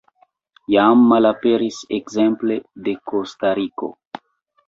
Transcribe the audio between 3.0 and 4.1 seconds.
Kostariko.